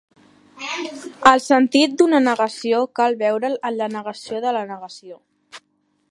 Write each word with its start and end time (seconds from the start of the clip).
El 1.31 1.41
sentit 1.47 1.93
d'una 1.99 2.21
negació 2.27 2.79
cal 3.01 3.17
veure'l 3.19 3.59
en 3.71 3.77
la 3.83 3.89
negació 3.97 4.41
de 4.47 4.55
la 4.57 4.63
negació. 4.71 5.21